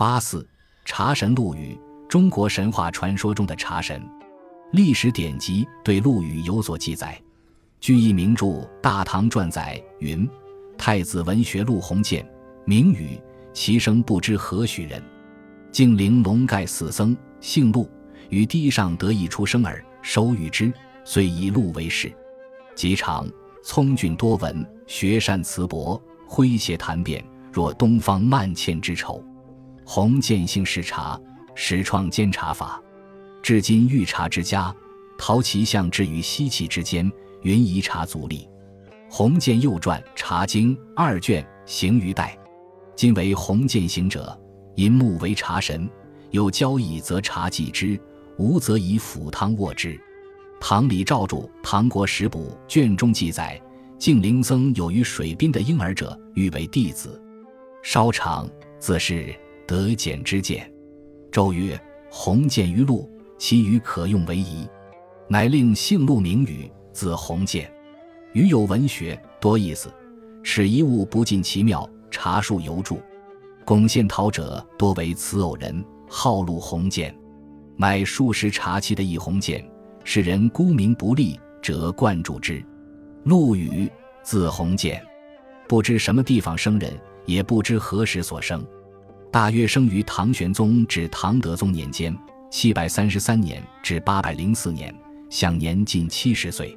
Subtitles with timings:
[0.00, 0.48] 八四
[0.86, 1.78] 茶神陆羽，
[2.08, 4.02] 中国神话传说中的茶神。
[4.72, 7.20] 历史典籍对陆羽有所记载。
[7.80, 8.46] 据一名著
[8.80, 10.26] 《大唐传》载云
[10.78, 12.26] ：“太子文学陆鸿渐，
[12.64, 13.20] 名羽，
[13.52, 15.02] 其生不知何许人。
[15.70, 17.86] 竟陵龙盖寺僧，姓陆，
[18.30, 19.84] 于堤上得一出生儿。
[20.00, 20.72] 收育之，
[21.04, 22.10] 遂以陆为氏。
[22.74, 23.28] 及长，
[23.62, 27.22] 聪俊多闻，学善辞博，诙谐谈辩，
[27.52, 29.22] 若东方曼倩之丑。
[29.92, 31.20] 鸿渐性嗜茶，
[31.56, 32.80] 始创煎茶法。
[33.42, 34.72] 至今御茶之家，
[35.18, 37.10] 陶其象置于西岐之间，
[37.42, 38.48] 云夷茶足立。
[39.08, 42.38] 鸿渐又传《茶经》二卷，行于代。
[42.94, 44.40] 今为鸿渐行者，
[44.76, 45.90] 银木为茶神，
[46.30, 48.00] 有交易则茶祭之。
[48.38, 50.00] 无则以釜汤握之。
[50.60, 53.60] 唐李照著《唐国史补》卷中记载，
[53.98, 57.20] 敬陵僧有于水滨的婴儿者，欲为弟子。
[57.82, 58.48] 稍长，
[58.78, 59.34] 自是
[59.70, 60.68] 得简之见。
[61.30, 64.68] 周曰：“鸿渐于陆，其余可用为宜。”
[65.30, 67.72] 乃令姓陆名羽，字鸿渐。
[68.32, 69.88] 羽有文学多意思，
[70.42, 71.88] 使一物不尽其妙。
[72.10, 72.96] 茶树犹著，
[73.64, 77.16] 贡献陶者多为此偶人，号陆鸿渐。
[77.76, 79.64] 买数十茶器的一鸿渐，
[80.02, 82.60] 世人沽名不立，则冠注之。
[83.22, 83.88] 陆羽，
[84.24, 85.00] 字鸿渐，
[85.68, 86.92] 不知什么地方生人，
[87.24, 88.66] 也不知何时所生，
[89.32, 92.16] 大约生于唐玄宗至唐德宗年间
[92.50, 94.92] （七百三十三年至八百零四年），
[95.30, 96.76] 享年近七十岁。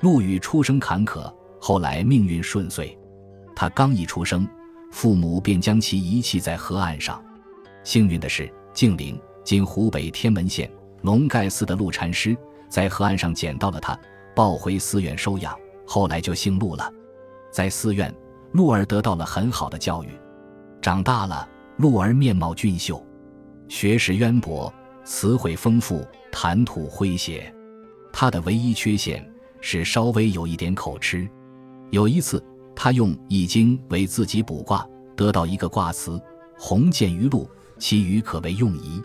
[0.00, 2.96] 陆羽出生坎坷，后来命运顺遂。
[3.54, 4.46] 他刚一出生，
[4.92, 7.24] 父母便将其遗弃在河岸上。
[7.82, 9.18] 幸运的是，静陵。
[9.42, 10.68] 今湖北天门县
[11.02, 12.36] 龙盖寺的陆禅师
[12.68, 13.98] 在河岸上捡到了他，
[14.34, 16.92] 抱回寺院收养，后来就姓陆了。
[17.50, 18.14] 在寺院，
[18.52, 20.08] 陆儿得到了很好的教育。
[20.82, 23.04] 长大了，陆儿面貌俊秀，
[23.68, 24.72] 学识渊博，
[25.04, 27.52] 词汇丰富，谈吐诙谐。
[28.10, 29.22] 他的唯一缺陷
[29.60, 31.28] 是稍微有一点口吃。
[31.90, 32.42] 有一次，
[32.74, 36.18] 他用《易经》为自己卜卦，得到一个卦辞
[36.58, 37.46] ：“鸿渐于陆，
[37.78, 39.02] 其余可为用仪。”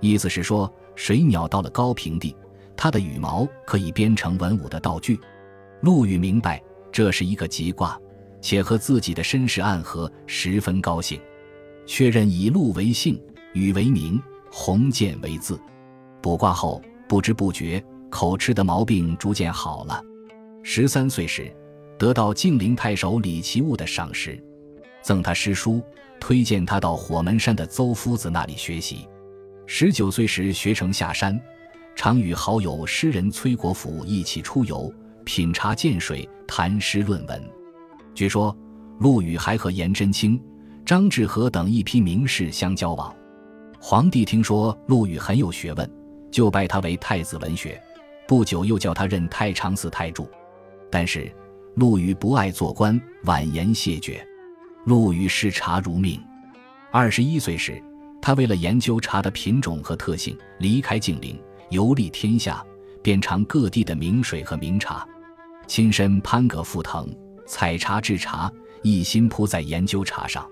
[0.00, 2.36] 意思是说，水鸟到了高平地，
[2.76, 5.18] 它的羽毛可以编成文武的道具。
[5.80, 8.00] 陆羽明白这是一个吉卦，
[8.40, 11.20] 且和自己的身世暗合，十分高兴。
[11.86, 13.20] 确认以陆为姓，
[13.52, 15.58] 羽为名，鸿渐为字。
[16.22, 20.02] 卜卦后，不知不觉口吃的毛病逐渐好了。
[20.62, 21.54] 十三岁时，
[21.98, 24.42] 得到晋陵太守李奇物的赏识，
[25.02, 25.82] 赠他诗书，
[26.18, 29.06] 推荐他到火门山的邹夫子那里学习。
[29.66, 31.38] 十九岁时学成下山，
[31.94, 34.92] 常与好友诗人崔国辅一起出游，
[35.24, 37.42] 品茶见水，谈诗论文。
[38.14, 38.56] 据说
[39.00, 40.40] 陆羽还和颜真卿、
[40.84, 43.14] 张志和等一批名士相交往。
[43.80, 45.90] 皇帝听说陆羽很有学问，
[46.30, 47.80] 就拜他为太子文学，
[48.28, 50.28] 不久又叫他任太常寺太助。
[50.90, 51.30] 但是
[51.76, 54.26] 陆羽不爱做官，婉言谢绝。
[54.84, 56.22] 陆羽视茶如命。
[56.90, 57.82] 二十一岁时。
[58.20, 62.64] 他为了研究茶的品种和特性，离开静陵，游历天下，
[63.02, 65.06] 遍尝各地的名水和名茶，
[65.66, 67.06] 亲身攀葛赴藤，
[67.46, 68.50] 采茶制茶，
[68.82, 70.42] 一心扑在研究茶上。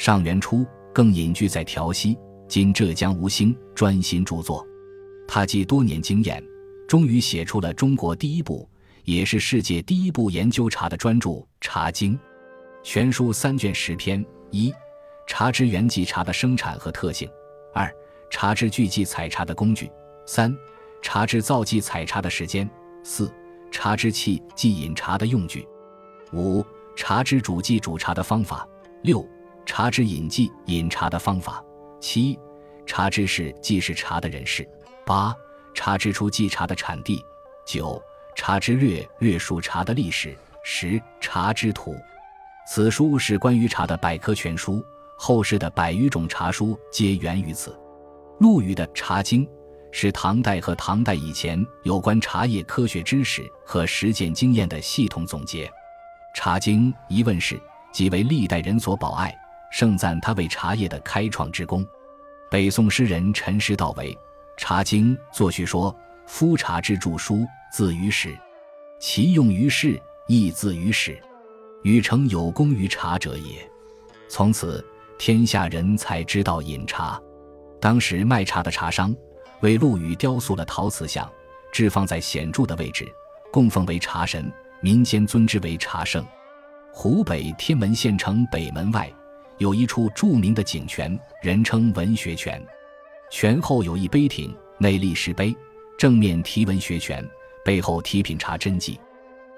[0.00, 2.16] 上元初，更隐居在调溪
[2.48, 4.66] （今浙江吴兴），专心著作。
[5.28, 6.42] 他集多年经验，
[6.88, 8.66] 终于写出了中国第一部，
[9.04, 11.28] 也是世界第一部研究茶的专著
[11.60, 12.14] 《茶经》。
[12.82, 14.24] 全书三卷十篇。
[14.50, 14.72] 一
[15.26, 17.28] 茶之原记茶的生产和特性；
[17.74, 17.86] 二、
[18.30, 19.86] 茶之具记采茶的工具；
[20.24, 20.56] 三、
[21.02, 22.66] 茶之造记采茶的时间；
[23.04, 23.30] 四、
[23.70, 25.60] 茶之器记饮茶的用具；
[26.32, 26.64] 五、
[26.96, 28.66] 茶之煮记煮茶的方法；
[29.02, 29.22] 六、
[29.72, 31.64] 茶之饮记饮茶的方法；
[32.00, 32.36] 七、
[32.84, 34.64] 茶之事记是茶的人士；
[35.06, 35.32] 八、
[35.72, 37.24] 茶之初记茶的产地；
[37.64, 38.02] 九、
[38.34, 40.30] 茶之略略述茶的历史；
[40.64, 41.94] 十、茶之图。
[42.66, 44.84] 此书是关于茶的百科全书。
[45.16, 47.78] 后世的百余种茶书皆源于此。
[48.40, 49.46] 陆羽的《茶经》
[49.92, 55.66] 是唐代和唐代以前有关茶叶科学知识和实践经验的系统总结。
[56.34, 57.60] 《茶经》一问世，
[57.92, 59.32] 即为历代人所保爱，
[59.70, 61.86] 盛赞他为茶叶的开创之功。
[62.50, 64.12] 北宋诗人陈师道为
[64.56, 65.94] 《茶经》作序说
[66.26, 68.36] ：“夫茶之著书，自于始，
[68.98, 71.18] 其用于世，亦自于始。
[71.82, 73.70] 禹成有功于茶者也。”
[74.28, 74.84] 从此。
[75.22, 77.20] 天下人才知道饮茶。
[77.78, 79.14] 当时卖茶的茶商
[79.60, 81.30] 为陆羽雕塑了陶瓷像，
[81.70, 83.06] 置放在显著的位置，
[83.52, 84.50] 供奉为茶神，
[84.80, 86.24] 民间尊之为茶圣。
[86.90, 89.12] 湖北天门县城北门外
[89.60, 92.66] 有一处著名的井泉，人称文学泉。
[93.30, 95.54] 泉后有一碑亭，内立石碑，
[95.98, 97.22] 正面题“文学泉”，
[97.62, 98.98] 背后题“品茶真迹”。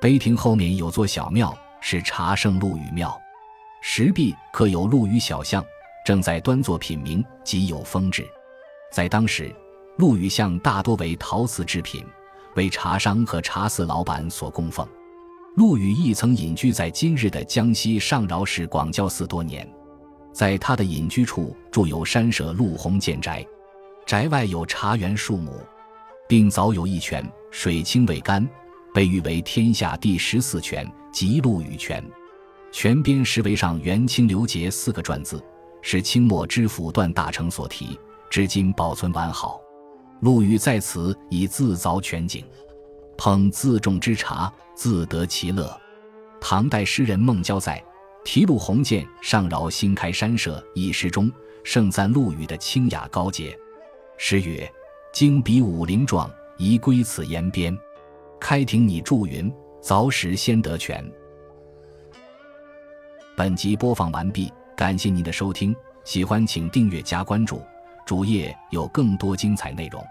[0.00, 3.14] 碑亭后面有座小庙，是茶圣陆羽庙。
[3.82, 5.62] 石壁刻有陆羽小像，
[6.02, 8.26] 正在端坐品茗，极有风致。
[8.90, 9.54] 在当时，
[9.98, 12.02] 陆羽像大多为陶瓷制品，
[12.56, 14.88] 为茶商和茶肆老板所供奉。
[15.56, 19.70] 陆羽亦曾隐居在今日的江西上饶市广教寺多年，
[20.32, 23.46] 在他的隐居处筑有山舍陆鸿建宅，
[24.06, 25.52] 宅外有茶园数亩，
[26.28, 28.48] 并早有一泉，水清未干，
[28.94, 32.02] 被誉为天下第十四泉，即陆羽泉。
[32.72, 35.42] 泉边石围上“元清刘节”四个篆字，
[35.82, 37.98] 是清末知府段大成所题，
[38.30, 39.60] 至今保存完好。
[40.20, 42.44] 陆羽在此以自凿泉井。
[43.16, 45.78] 捧自种之茶，自得其乐。
[46.40, 47.76] 唐代诗人孟郊在
[48.24, 51.30] 《题陆鸿渐上饶新开山社》一诗中，
[51.64, 53.58] 盛赞陆羽的清雅高洁。
[54.16, 54.70] 诗曰
[55.12, 57.76] ：“经比武陵壮，宜归此岩边。
[58.38, 59.52] 开庭拟祝云，
[59.82, 61.04] 凿石先得泉。”
[63.36, 65.74] 本集播放完毕，感谢您的收听，
[66.04, 67.62] 喜欢请订阅加关注，
[68.06, 70.04] 主页有更多精彩内容。